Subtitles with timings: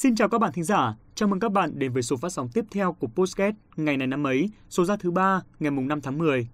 [0.00, 2.48] Xin chào các bạn thính giả, chào mừng các bạn đến với số phát sóng
[2.48, 6.00] tiếp theo của Postcast ngày này năm ấy, số ra thứ ba ngày mùng 5
[6.00, 6.48] tháng 10.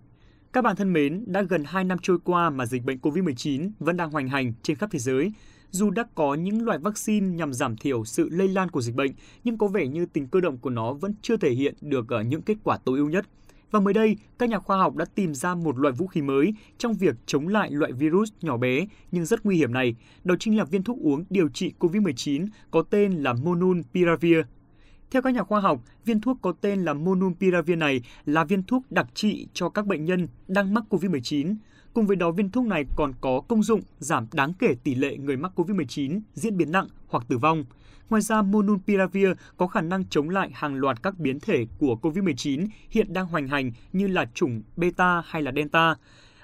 [0.53, 3.97] Các bạn thân mến, đã gần 2 năm trôi qua mà dịch bệnh COVID-19 vẫn
[3.97, 5.33] đang hoành hành trên khắp thế giới.
[5.71, 9.13] Dù đã có những loại vaccine nhằm giảm thiểu sự lây lan của dịch bệnh,
[9.45, 12.23] nhưng có vẻ như tính cơ động của nó vẫn chưa thể hiện được ở
[12.23, 13.27] những kết quả tối ưu nhất.
[13.71, 16.55] Và mới đây, các nhà khoa học đã tìm ra một loại vũ khí mới
[16.79, 19.95] trong việc chống lại loại virus nhỏ bé nhưng rất nguy hiểm này.
[20.25, 24.39] Đó chính là viên thuốc uống điều trị COVID-19 có tên là Monunpiravir.
[25.11, 28.83] Theo các nhà khoa học, viên thuốc có tên là Monunpiravir này là viên thuốc
[28.91, 31.57] đặc trị cho các bệnh nhân đang mắc COVID-19.
[31.93, 35.17] Cùng với đó, viên thuốc này còn có công dụng giảm đáng kể tỷ lệ
[35.17, 37.65] người mắc COVID-19 diễn biến nặng hoặc tử vong.
[38.11, 42.67] Ngoài ra, Monopiravir có khả năng chống lại hàng loạt các biến thể của COVID-19
[42.91, 45.95] hiện đang hoành hành như là chủng beta hay là delta.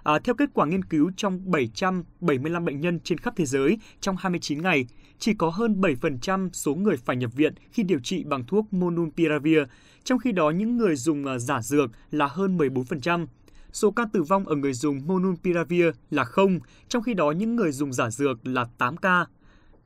[0.02, 4.16] À, theo kết quả nghiên cứu trong 775 bệnh nhân trên khắp thế giới trong
[4.16, 4.86] 29 ngày,
[5.18, 9.58] chỉ có hơn 7% số người phải nhập viện khi điều trị bằng thuốc Monopiravir,
[10.04, 13.26] trong khi đó những người dùng à, giả dược là hơn 14%.
[13.72, 17.72] Số ca tử vong ở người dùng Monopiravir là 0, trong khi đó những người
[17.72, 19.26] dùng giả dược là 8 ca.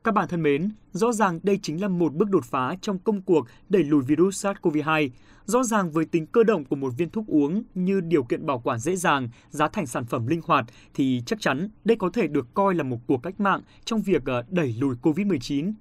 [0.03, 3.21] Các bạn thân mến, rõ ràng đây chính là một bước đột phá trong công
[3.21, 5.09] cuộc đẩy lùi virus SARS-CoV-2.
[5.45, 8.59] Rõ ràng với tính cơ động của một viên thuốc uống như điều kiện bảo
[8.59, 12.27] quản dễ dàng, giá thành sản phẩm linh hoạt thì chắc chắn đây có thể
[12.27, 15.73] được coi là một cuộc cách mạng trong việc ờ, đẩy lùi COVID-19.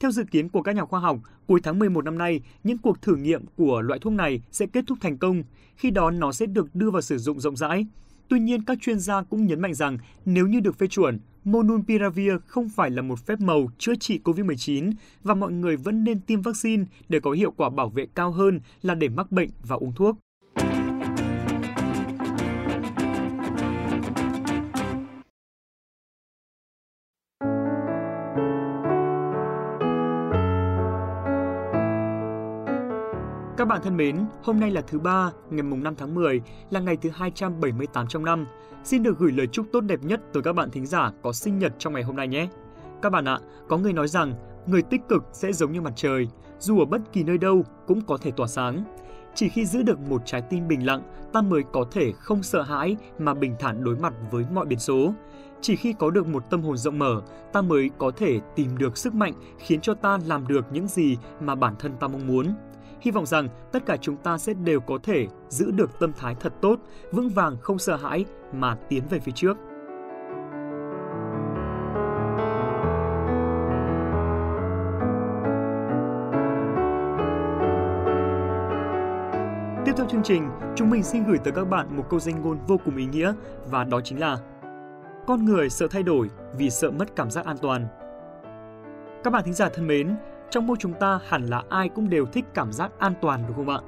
[0.00, 3.02] Theo dự kiến của các nhà khoa học, cuối tháng 11 năm nay, những cuộc
[3.02, 5.42] thử nghiệm của loại thuốc này sẽ kết thúc thành công,
[5.76, 7.86] khi đó nó sẽ được đưa vào sử dụng rộng rãi.
[8.32, 12.32] Tuy nhiên, các chuyên gia cũng nhấn mạnh rằng nếu như được phê chuẩn, Monopiravir
[12.46, 16.42] không phải là một phép màu chữa trị COVID-19 và mọi người vẫn nên tiêm
[16.42, 19.92] vaccine để có hiệu quả bảo vệ cao hơn là để mắc bệnh và uống
[19.94, 20.16] thuốc.
[33.82, 37.10] Thân mến, hôm nay là thứ ba, ngày mùng 5 tháng 10, là ngày thứ
[37.14, 38.46] 278 trong năm.
[38.84, 41.58] Xin được gửi lời chúc tốt đẹp nhất tới các bạn thính giả có sinh
[41.58, 42.48] nhật trong ngày hôm nay nhé.
[43.02, 43.38] Các bạn ạ,
[43.68, 44.34] có người nói rằng
[44.66, 46.28] người tích cực sẽ giống như mặt trời,
[46.58, 48.84] dù ở bất kỳ nơi đâu cũng có thể tỏa sáng.
[49.34, 52.62] Chỉ khi giữ được một trái tim bình lặng, ta mới có thể không sợ
[52.62, 55.14] hãi mà bình thản đối mặt với mọi biến số.
[55.60, 57.22] Chỉ khi có được một tâm hồn rộng mở,
[57.52, 61.16] ta mới có thể tìm được sức mạnh khiến cho ta làm được những gì
[61.40, 62.54] mà bản thân ta mong muốn.
[63.02, 66.34] Hy vọng rằng tất cả chúng ta sẽ đều có thể giữ được tâm thái
[66.40, 66.80] thật tốt,
[67.12, 69.56] vững vàng không sợ hãi mà tiến về phía trước.
[79.84, 82.58] Tiếp theo chương trình, chúng mình xin gửi tới các bạn một câu danh ngôn
[82.66, 83.34] vô cùng ý nghĩa
[83.70, 84.38] và đó chính là
[85.26, 87.86] Con người sợ thay đổi vì sợ mất cảm giác an toàn.
[89.24, 90.16] Các bạn thính giả thân mến,
[90.52, 93.56] trong môi chúng ta hẳn là ai cũng đều thích cảm giác an toàn đúng
[93.56, 93.78] không ạ?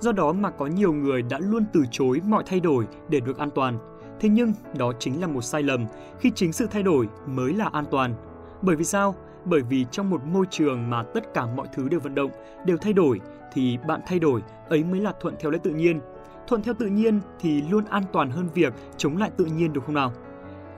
[0.00, 3.38] Do đó mà có nhiều người đã luôn từ chối mọi thay đổi để được
[3.38, 3.78] an toàn.
[4.20, 5.86] Thế nhưng đó chính là một sai lầm
[6.18, 8.14] khi chính sự thay đổi mới là an toàn.
[8.62, 9.14] Bởi vì sao?
[9.44, 12.30] Bởi vì trong một môi trường mà tất cả mọi thứ đều vận động,
[12.66, 13.20] đều thay đổi
[13.52, 16.00] thì bạn thay đổi ấy mới là thuận theo lẽ tự nhiên.
[16.46, 19.84] Thuận theo tự nhiên thì luôn an toàn hơn việc chống lại tự nhiên được
[19.84, 20.12] không nào?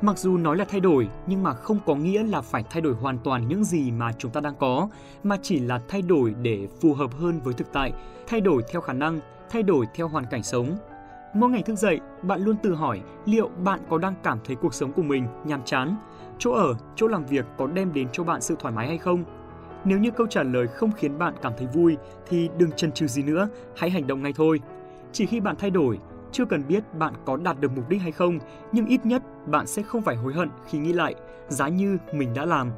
[0.00, 2.94] Mặc dù nói là thay đổi nhưng mà không có nghĩa là phải thay đổi
[2.94, 4.88] hoàn toàn những gì mà chúng ta đang có,
[5.24, 7.92] mà chỉ là thay đổi để phù hợp hơn với thực tại,
[8.26, 9.20] thay đổi theo khả năng,
[9.50, 10.76] thay đổi theo hoàn cảnh sống.
[11.34, 14.74] Mỗi ngày thức dậy, bạn luôn tự hỏi liệu bạn có đang cảm thấy cuộc
[14.74, 15.96] sống của mình nhàm chán,
[16.38, 19.24] chỗ ở, chỗ làm việc có đem đến cho bạn sự thoải mái hay không?
[19.84, 21.96] Nếu như câu trả lời không khiến bạn cảm thấy vui
[22.28, 24.60] thì đừng chần chừ gì nữa, hãy hành động ngay thôi.
[25.12, 25.98] Chỉ khi bạn thay đổi,
[26.36, 28.38] chưa cần biết bạn có đạt được mục đích hay không,
[28.72, 31.14] nhưng ít nhất bạn sẽ không phải hối hận khi nghĩ lại,
[31.48, 32.70] giá như mình đã làm.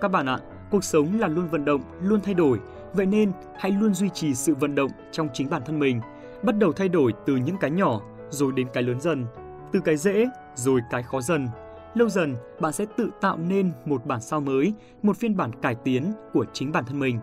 [0.00, 0.38] Các bạn ạ,
[0.70, 2.60] cuộc sống là luôn vận động, luôn thay đổi,
[2.92, 6.00] vậy nên hãy luôn duy trì sự vận động trong chính bản thân mình.
[6.42, 8.00] Bắt đầu thay đổi từ những cái nhỏ,
[8.30, 9.26] rồi đến cái lớn dần,
[9.72, 11.48] từ cái dễ, rồi cái khó dần.
[11.94, 14.72] Lâu dần, bạn sẽ tự tạo nên một bản sao mới,
[15.02, 17.20] một phiên bản cải tiến của chính bản thân mình.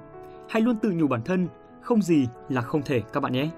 [0.49, 1.47] Hãy luôn tự nhủ bản thân,
[1.81, 3.49] không gì là không thể các bạn nhé.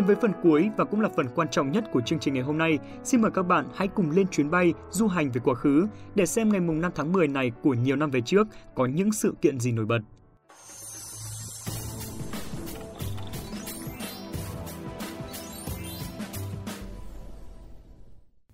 [0.00, 2.42] Đến với phần cuối và cũng là phần quan trọng nhất của chương trình ngày
[2.42, 5.54] hôm nay, xin mời các bạn hãy cùng lên chuyến bay du hành về quá
[5.54, 8.86] khứ để xem ngày mùng 5 tháng 10 này của nhiều năm về trước có
[8.86, 9.98] những sự kiện gì nổi bật.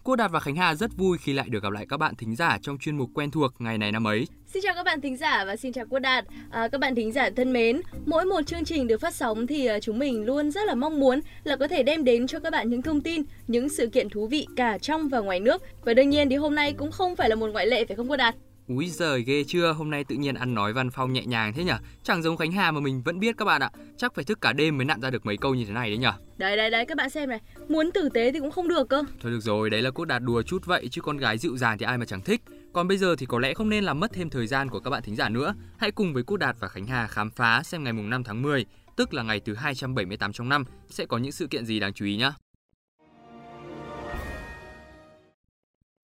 [0.05, 2.37] Cô Đạt và Khánh Hà rất vui khi lại được gặp lại các bạn thính
[2.37, 4.27] giả trong chuyên mục quen thuộc ngày này năm ấy.
[4.57, 6.25] Xin chào các bạn thính giả và xin chào cô Đạt.
[6.51, 9.67] À, các bạn thính giả thân mến, mỗi một chương trình được phát sóng thì
[9.67, 12.51] à, chúng mình luôn rất là mong muốn là có thể đem đến cho các
[12.51, 15.63] bạn những thông tin, những sự kiện thú vị cả trong và ngoài nước.
[15.85, 18.09] Và đương nhiên thì hôm nay cũng không phải là một ngoại lệ phải không
[18.09, 18.35] cô Đạt?
[18.69, 21.65] Úi giời ghê chưa, hôm nay tự nhiên ăn nói văn phong nhẹ nhàng thế
[21.65, 21.73] nhỉ?
[22.03, 23.71] Chẳng giống Khánh Hà mà mình vẫn biết các bạn ạ.
[23.97, 25.99] Chắc phải thức cả đêm mới nặn ra được mấy câu như thế này đấy
[25.99, 26.09] nhỉ?
[26.37, 29.03] Đấy đấy đấy các bạn xem này, muốn tử tế thì cũng không được cơ.
[29.21, 31.79] Thôi được rồi, đấy là cốt đạt đùa chút vậy chứ con gái dịu dàng
[31.79, 32.41] thì ai mà chẳng thích.
[32.77, 34.91] Còn bây giờ thì có lẽ không nên làm mất thêm thời gian của các
[34.91, 35.55] bạn thính giả nữa.
[35.77, 38.43] Hãy cùng với Quốc Đạt và Khánh Hà khám phá xem ngày mùng 5 tháng
[38.43, 38.65] 10,
[38.97, 42.05] tức là ngày thứ 278 trong năm, sẽ có những sự kiện gì đáng chú
[42.05, 42.31] ý nhé.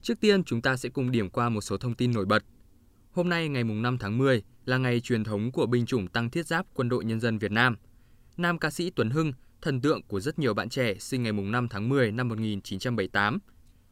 [0.02, 2.44] Trước tiên, chúng ta sẽ cùng điểm qua một số thông tin nổi bật.
[3.10, 6.30] Hôm nay ngày mùng 5 tháng 10 là ngày truyền thống của binh chủng tăng
[6.30, 7.76] thiết giáp Quân đội Nhân dân Việt Nam.
[8.36, 9.32] Nam ca sĩ Tuấn Hưng,
[9.62, 13.38] thần tượng của rất nhiều bạn trẻ sinh ngày mùng 5 tháng 10 năm 1978.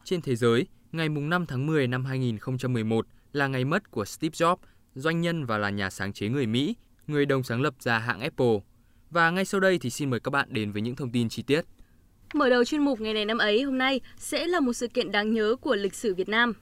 [0.05, 4.57] Trên thế giới, ngày 5 tháng 10 năm 2011 là ngày mất của Steve Jobs,
[4.95, 6.77] doanh nhân và là nhà sáng chế người Mỹ,
[7.07, 8.59] người đồng sáng lập ra hãng Apple.
[9.11, 11.43] Và ngay sau đây thì xin mời các bạn đến với những thông tin chi
[11.43, 11.65] tiết.
[12.35, 15.13] Mở đầu chuyên mục ngày này năm ấy hôm nay sẽ là một sự kiện
[15.13, 16.53] đáng nhớ của lịch sử Việt Nam.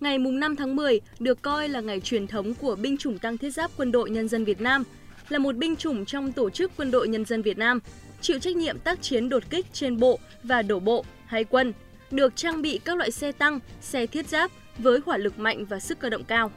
[0.00, 3.50] Ngày 5 tháng 10 được coi là ngày truyền thống của binh chủng tăng thiết
[3.50, 4.84] giáp quân đội nhân dân Việt Nam,
[5.28, 7.78] là một binh chủng trong tổ chức quân đội nhân dân Việt Nam,
[8.20, 11.72] chịu trách nhiệm tác chiến đột kích trên bộ và đổ bộ hay quân,
[12.16, 15.80] được trang bị các loại xe tăng, xe thiết giáp với hỏa lực mạnh và
[15.80, 16.50] sức cơ động cao.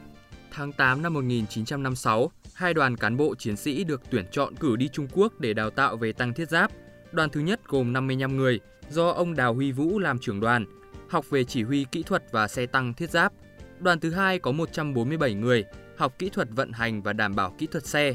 [0.50, 4.88] Tháng 8 năm 1956, hai đoàn cán bộ chiến sĩ được tuyển chọn cử đi
[4.88, 6.72] Trung Quốc để đào tạo về tăng thiết giáp.
[7.12, 8.60] Đoàn thứ nhất gồm 55 người,
[8.90, 10.64] do ông Đào Huy Vũ làm trưởng đoàn,
[11.08, 13.32] học về chỉ huy kỹ thuật và xe tăng thiết giáp.
[13.80, 15.64] Đoàn thứ hai có 147 người,
[15.96, 18.14] học kỹ thuật vận hành và đảm bảo kỹ thuật xe.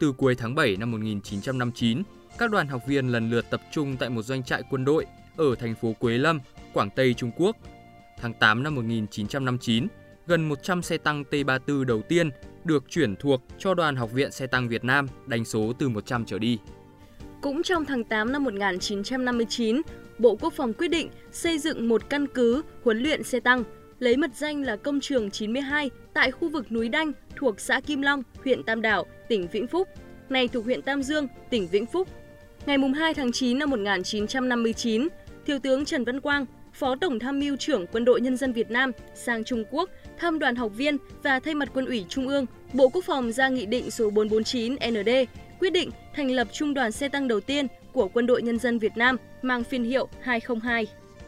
[0.00, 2.02] Từ cuối tháng 7 năm 1959,
[2.38, 5.06] các đoàn học viên lần lượt tập trung tại một doanh trại quân đội
[5.36, 6.40] ở thành phố Quế Lâm,
[6.74, 7.56] Quảng Tây, Trung Quốc.
[8.20, 9.86] Tháng 8 năm 1959,
[10.26, 12.30] gần 100 xe tăng T-34 đầu tiên
[12.64, 16.24] được chuyển thuộc cho đoàn học viện xe tăng Việt Nam đánh số từ 100
[16.24, 16.58] trở đi.
[17.42, 19.82] Cũng trong tháng 8 năm 1959,
[20.18, 23.64] Bộ Quốc phòng quyết định xây dựng một căn cứ huấn luyện xe tăng,
[23.98, 28.02] lấy mật danh là Công trường 92 tại khu vực núi Đanh thuộc xã Kim
[28.02, 29.88] Long, huyện Tam Đảo, tỉnh Vĩnh Phúc,
[30.28, 32.08] nay thuộc huyện Tam Dương, tỉnh Vĩnh Phúc.
[32.66, 35.08] Ngày 2 tháng 9 năm 1959,
[35.46, 36.46] Thiếu tướng Trần Văn Quang,
[36.78, 40.38] Phó Tổng Tham mưu trưởng Quân đội Nhân dân Việt Nam sang Trung Quốc thăm
[40.38, 43.66] đoàn học viên và thay mặt Quân ủy Trung ương, Bộ Quốc phòng ra Nghị
[43.66, 45.08] định số 449 ND
[45.60, 48.78] quyết định thành lập Trung đoàn xe tăng đầu tiên của Quân đội Nhân dân
[48.78, 50.86] Việt Nam mang phiên hiệu 202.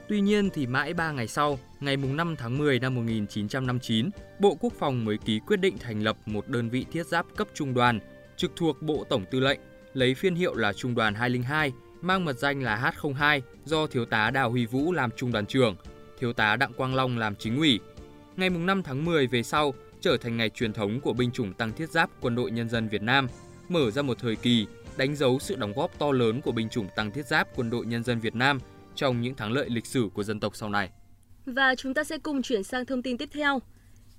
[0.09, 4.73] Tuy nhiên thì mãi 3 ngày sau, ngày 5 tháng 10 năm 1959, Bộ Quốc
[4.79, 8.01] phòng mới ký quyết định thành lập một đơn vị thiết giáp cấp trung đoàn
[8.37, 9.61] trực thuộc Bộ Tổng Tư lệnh,
[9.95, 14.31] lấy phiên hiệu là Trung đoàn 202, mang mật danh là H02 do Thiếu tá
[14.31, 15.77] Đào Huy Vũ làm trung đoàn trưởng,
[16.19, 17.81] Thiếu tá Đặng Quang Long làm chính ủy.
[18.37, 21.73] Ngày 5 tháng 10 về sau trở thành ngày truyền thống của binh chủng tăng
[21.73, 23.29] thiết giáp Quân đội Nhân dân Việt Nam,
[23.69, 24.67] mở ra một thời kỳ
[24.97, 27.87] đánh dấu sự đóng góp to lớn của binh chủng tăng thiết giáp Quân đội
[27.87, 28.61] Nhân dân Việt Nam
[28.95, 30.91] trong những thắng lợi lịch sử của dân tộc sau này.
[31.47, 33.61] Và chúng ta sẽ cùng chuyển sang thông tin tiếp theo.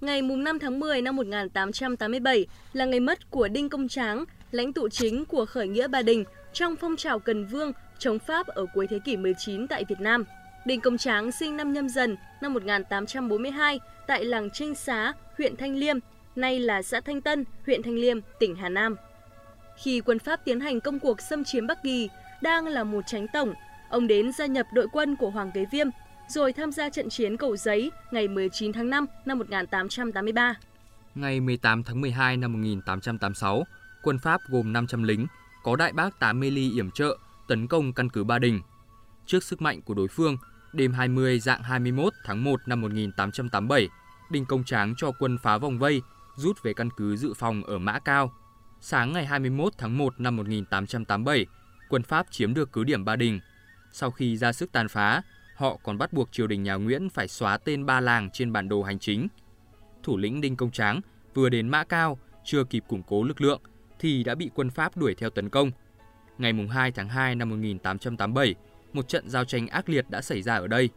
[0.01, 4.89] Ngày 5 tháng 10 năm 1887 là ngày mất của Đinh Công Tráng, lãnh tụ
[4.89, 8.87] chính của khởi nghĩa Ba Đình trong phong trào Cần Vương chống Pháp ở cuối
[8.87, 10.23] thế kỷ 19 tại Việt Nam.
[10.65, 15.75] Đinh Công Tráng sinh năm nhâm dần năm 1842 tại làng Trinh Xá, huyện Thanh
[15.75, 15.97] Liêm,
[16.35, 18.95] nay là xã Thanh Tân, huyện Thanh Liêm, tỉnh Hà Nam.
[19.83, 22.09] Khi quân Pháp tiến hành công cuộc xâm chiếm Bắc Kỳ,
[22.41, 23.53] đang là một tránh tổng,
[23.89, 25.87] ông đến gia nhập đội quân của Hoàng Kế Viêm,
[26.27, 30.55] rồi tham gia trận chiến Cầu Giấy ngày 19 tháng 5 năm 1883.
[31.15, 33.63] Ngày 18 tháng 12 năm 1886,
[34.03, 35.27] quân Pháp gồm 500 lính,
[35.63, 38.61] có đại bác Tá Mê Ly yểm trợ, tấn công căn cứ Ba Đình.
[39.25, 40.37] Trước sức mạnh của đối phương,
[40.73, 43.89] đêm 20 dạng 21 tháng 1 năm 1887,
[44.31, 46.01] Đinh Công Tráng cho quân phá vòng vây,
[46.35, 48.31] rút về căn cứ dự phòng ở Mã Cao,
[48.83, 51.45] Sáng ngày 21 tháng 1 năm 1887,
[51.89, 53.39] quân Pháp chiếm được cứ điểm Ba Đình.
[53.91, 55.21] Sau khi ra sức tàn phá,
[55.55, 58.69] họ còn bắt buộc triều đình nhà Nguyễn phải xóa tên ba làng trên bản
[58.69, 59.27] đồ hành chính.
[60.03, 61.01] Thủ lĩnh Đinh Công Tráng
[61.33, 63.61] vừa đến Mã Cao, chưa kịp củng cố lực lượng
[64.01, 65.71] thì đã bị quân Pháp đuổi theo tấn công.
[66.37, 68.55] Ngày 2 tháng 2 năm 1887,
[68.93, 70.89] một trận giao tranh ác liệt đã xảy ra ở đây.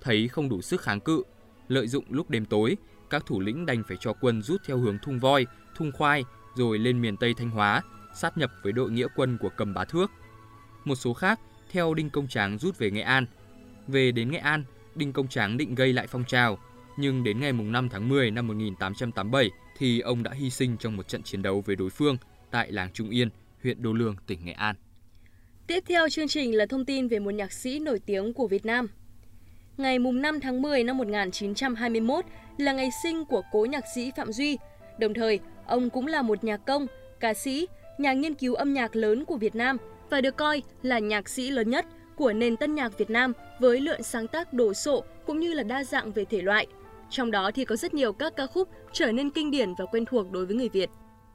[0.00, 1.22] Thấy không đủ sức kháng cự,
[1.68, 2.76] lợi dụng lúc đêm tối,
[3.10, 6.78] các thủ lĩnh đành phải cho quân rút theo hướng Thung Voi, Thung Khoai rồi
[6.78, 7.82] lên miền Tây Thanh Hóa,
[8.14, 10.10] sát nhập với đội nghĩa quân của Cầm Bá Thước.
[10.84, 11.40] Một số khác
[11.70, 13.26] theo Đinh Công Tráng rút về Nghệ An.
[13.86, 14.64] Về đến Nghệ An,
[14.94, 16.58] Đinh Công Tráng định gây lại phong trào,
[16.96, 21.08] nhưng đến ngày 5 tháng 10 năm 1887 thì ông đã hy sinh trong một
[21.08, 22.16] trận chiến đấu với đối phương
[22.50, 23.28] tại làng Trung Yên,
[23.62, 24.76] huyện Đô Lương, tỉnh Nghệ An.
[25.66, 28.66] Tiếp theo chương trình là thông tin về một nhạc sĩ nổi tiếng của Việt
[28.66, 28.88] Nam.
[29.76, 32.24] Ngày 5 tháng 10 năm 1921
[32.58, 34.58] là ngày sinh của cố nhạc sĩ Phạm Duy.
[34.98, 36.86] Đồng thời, ông cũng là một nhạc công,
[37.20, 37.66] ca sĩ,
[37.98, 39.76] nhà nghiên cứu âm nhạc lớn của Việt Nam
[40.10, 43.80] và được coi là nhạc sĩ lớn nhất của nền tân nhạc Việt Nam với
[43.80, 46.66] lượng sáng tác đồ sộ cũng như là đa dạng về thể loại.
[47.10, 50.04] Trong đó thì có rất nhiều các ca khúc trở nên kinh điển và quen
[50.04, 50.90] thuộc đối với người Việt.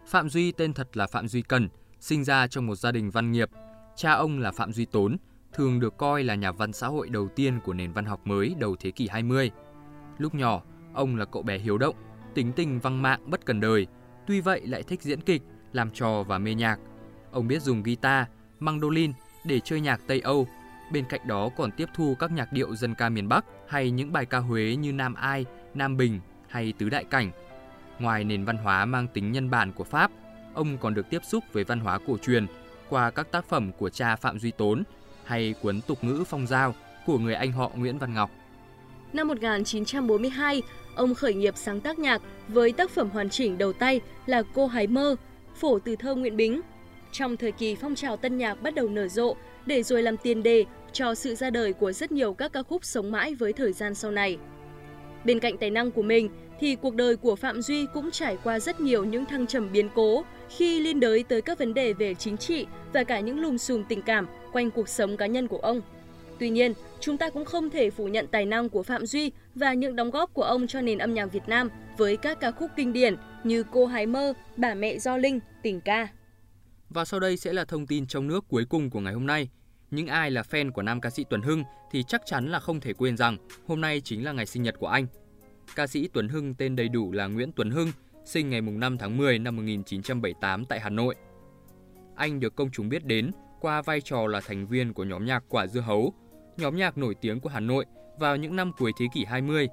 [0.08, 1.70] Phạm Duy tên thật là Phạm Duy Cần,
[2.00, 3.50] sinh ra trong một gia đình văn nghiệp.
[3.96, 5.18] Cha ông là Phạm Duy Tốn,
[5.54, 8.56] thường được coi là nhà văn xã hội đầu tiên của nền văn học mới
[8.60, 9.52] đầu thế kỷ 20.
[10.18, 10.62] Lúc nhỏ,
[10.94, 11.96] ông là cậu bé hiếu động,
[12.34, 13.88] tính tình văng mạng bất cần đời,
[14.28, 15.42] tuy vậy lại thích diễn kịch,
[15.74, 16.80] làm trò và mê nhạc.
[17.32, 18.26] Ông biết dùng guitar,
[18.60, 19.12] mandolin
[19.46, 20.48] để chơi nhạc Tây Âu.
[20.92, 24.12] Bên cạnh đó còn tiếp thu các nhạc điệu dân ca miền Bắc hay những
[24.12, 27.32] bài ca Huế như Nam Ai, Nam Bình hay Tứ Đại Cảnh.
[28.00, 30.12] Ngoài nền văn hóa mang tính nhân bản của Pháp,
[30.54, 32.48] ông còn được tiếp xúc với văn hóa cổ truyền
[32.90, 34.84] qua các tác phẩm của cha Phạm Duy Tốn
[35.24, 36.76] hay cuốn tục ngữ phong giao
[37.06, 38.32] của người anh họ Nguyễn Văn Ngọc.
[39.14, 40.62] Năm 1942,
[40.96, 44.68] ông khởi nghiệp sáng tác nhạc với tác phẩm hoàn chỉnh đầu tay là Cô
[44.68, 45.16] Hái Mơ,
[45.56, 46.62] phổ từ thơ Nguyễn Bính.
[47.12, 49.36] Trong thời kỳ phong trào tân nhạc bắt đầu nở rộ,
[49.66, 52.86] để rồi làm tiền đề cho sự ra đời của rất nhiều các ca khúc
[52.86, 54.38] sống mãi với thời gian sau này.
[55.26, 58.60] Bên cạnh tài năng của mình, thì cuộc đời của Phạm Duy cũng trải qua
[58.60, 62.14] rất nhiều những thăng trầm biến cố khi liên đới tới các vấn đề về
[62.14, 65.58] chính trị và cả những lùm xùm tình cảm quanh cuộc sống cá nhân của
[65.58, 65.82] ông.
[66.40, 69.74] Tuy nhiên, chúng ta cũng không thể phủ nhận tài năng của Phạm Duy và
[69.74, 72.72] những đóng góp của ông cho nền âm nhạc Việt Nam với các ca khúc
[72.76, 76.08] kinh điển như Cô Hái Mơ, Bà Mẹ Do Linh, Tình Ca.
[76.90, 79.50] Và sau đây sẽ là thông tin trong nước cuối cùng của ngày hôm nay.
[79.92, 82.80] Những ai là fan của nam ca sĩ Tuấn Hưng thì chắc chắn là không
[82.80, 85.08] thể quên rằng hôm nay chính là ngày sinh nhật của anh.
[85.76, 87.92] Ca sĩ Tuấn Hưng tên đầy đủ là Nguyễn Tuấn Hưng,
[88.26, 91.16] sinh ngày 5 tháng 10 năm 1978 tại Hà Nội.
[92.16, 93.32] Anh được công chúng biết đến
[93.62, 96.14] qua vai trò là thành viên của nhóm nhạc Quả Dưa Hấu,
[96.58, 97.86] nhóm nhạc nổi tiếng của Hà Nội
[98.20, 99.70] vào những năm cuối thế kỷ 20.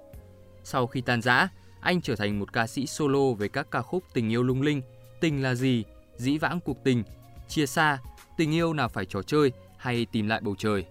[0.65, 1.49] Sau khi tan rã,
[1.81, 4.83] anh trở thành một ca sĩ solo với các ca khúc Tình yêu lung linh,
[5.21, 5.85] Tình là gì,
[6.17, 7.03] Dĩ vãng cuộc tình,
[7.49, 7.99] Chia xa,
[8.37, 10.85] Tình yêu nào phải trò chơi hay Tìm lại bầu trời.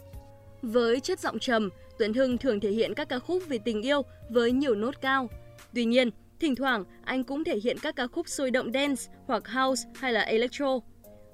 [0.62, 1.70] Với chất giọng trầm,
[2.02, 5.30] Tuấn Hưng thường thể hiện các ca khúc về tình yêu với nhiều nốt cao.
[5.74, 9.48] Tuy nhiên, thỉnh thoảng anh cũng thể hiện các ca khúc sôi động dance hoặc
[9.48, 10.80] house hay là electro.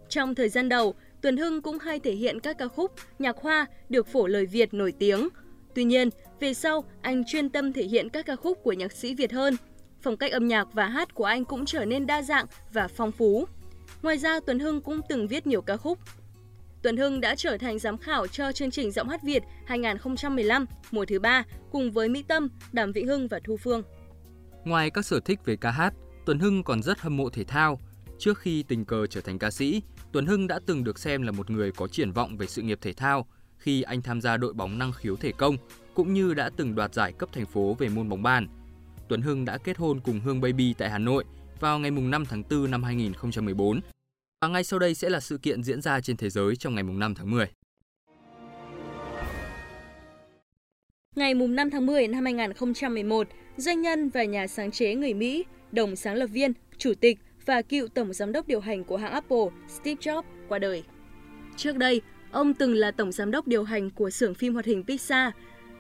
[0.10, 3.66] Trong thời gian đầu, Tuấn Hưng cũng hay thể hiện các ca khúc nhạc hoa
[3.90, 5.30] được phổ lời Việt nổi tiếng.
[5.76, 6.10] Tuy nhiên,
[6.40, 9.56] về sau anh chuyên tâm thể hiện các ca khúc của nhạc sĩ Việt hơn.
[10.02, 13.12] Phong cách âm nhạc và hát của anh cũng trở nên đa dạng và phong
[13.12, 13.46] phú.
[14.02, 16.00] Ngoài ra, Tuấn Hưng cũng từng viết nhiều ca khúc
[16.82, 21.06] Tuấn Hưng đã trở thành giám khảo cho chương trình Giọng hát Việt 2015 mùa
[21.06, 23.84] thứ 3 cùng với Mỹ Tâm, Đàm Vĩnh Hưng và Thu Phương.
[24.66, 25.94] Ngoài các sở thích về ca hát,
[26.26, 27.80] Tuấn Hưng còn rất hâm mộ thể thao.
[28.20, 29.82] Trước khi tình cờ trở thành ca sĩ,
[30.12, 32.80] Tuấn Hưng đã từng được xem là một người có triển vọng về sự nghiệp
[32.82, 35.58] thể thao khi anh tham gia đội bóng năng khiếu thể công,
[35.94, 38.48] cũng như đã từng đoạt giải cấp thành phố về môn bóng bàn.
[39.10, 41.24] Tuấn Hưng đã kết hôn cùng Hương Baby tại Hà Nội
[41.60, 43.80] vào ngày 5 tháng 4 năm 2014
[44.48, 46.84] và ngay sau đây sẽ là sự kiện diễn ra trên thế giới trong ngày
[46.84, 47.48] 5 tháng 10.
[51.16, 53.28] Ngày 5 tháng 10 năm 2011,
[53.58, 57.62] doanh nhân và nhà sáng chế người Mỹ, đồng sáng lập viên, chủ tịch và
[57.62, 60.84] cựu tổng giám đốc điều hành của hãng Apple Steve Jobs qua đời.
[61.58, 62.02] Trước đây,
[62.32, 65.34] ông từng là tổng giám đốc điều hành của xưởng phim hoạt hình Pixar.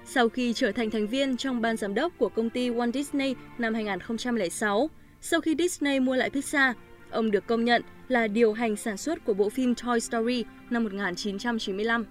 [0.06, 3.36] Sau khi trở thành thành viên trong ban giám đốc của công ty Walt Disney
[3.58, 4.90] năm 2006,
[5.22, 6.76] sau khi Disney mua lại Pixar,
[7.12, 10.84] Ông được công nhận là điều hành sản xuất của bộ phim Toy Story năm
[10.84, 12.06] 1995.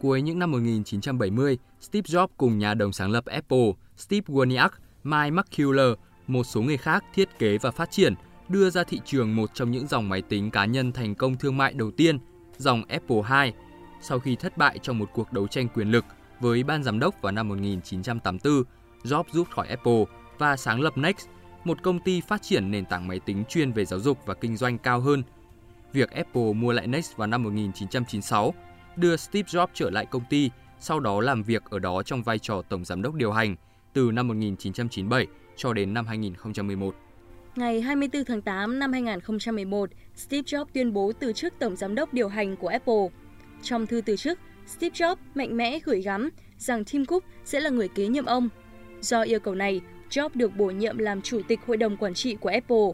[0.00, 4.68] Cuối những năm 1970, Steve Jobs cùng nhà đồng sáng lập Apple, Steve Wozniak,
[5.04, 8.14] Mike McCullough, một số người khác thiết kế và phát triển,
[8.48, 11.56] đưa ra thị trường một trong những dòng máy tính cá nhân thành công thương
[11.56, 12.18] mại đầu tiên,
[12.56, 13.52] dòng Apple II,
[14.00, 16.04] sau khi thất bại trong một cuộc đấu tranh quyền lực
[16.40, 18.62] với ban giám đốc vào năm 1984,
[19.04, 20.04] Jobs rút khỏi Apple
[20.38, 21.28] và sáng lập Next,
[21.64, 24.56] một công ty phát triển nền tảng máy tính chuyên về giáo dục và kinh
[24.56, 25.22] doanh cao hơn.
[25.92, 28.54] Việc Apple mua lại Next vào năm 1996
[28.96, 30.50] đưa Steve Jobs trở lại công ty,
[30.80, 33.56] sau đó làm việc ở đó trong vai trò tổng giám đốc điều hành
[33.92, 35.26] từ năm 1997
[35.56, 36.94] cho đến năm 2011.
[37.56, 42.14] Ngày 24 tháng 8 năm 2011, Steve Jobs tuyên bố từ chức tổng giám đốc
[42.14, 43.08] điều hành của Apple.
[43.62, 47.70] Trong thư từ chức, Steve Jobs mạnh mẽ gửi gắm rằng Tim Cook sẽ là
[47.70, 48.48] người kế nhiệm ông.
[49.00, 52.34] Do yêu cầu này, Jobs được bổ nhiệm làm chủ tịch hội đồng quản trị
[52.34, 52.90] của Apple.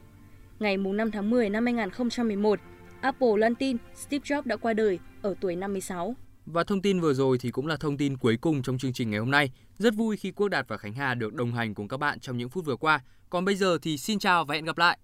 [0.58, 2.61] Ngày 5 tháng 10 năm 2011,
[3.00, 6.16] Apple loan tin Steve Jobs đã qua đời ở tuổi 56.
[6.46, 9.11] Và thông tin vừa rồi thì cũng là thông tin cuối cùng trong chương trình
[9.11, 9.50] ngày hôm nay.
[9.78, 12.38] Rất vui khi Quốc Đạt và Khánh Hà được đồng hành cùng các bạn trong
[12.38, 13.00] những phút vừa qua.
[13.30, 14.99] Còn bây giờ thì xin chào và hẹn gặp lại.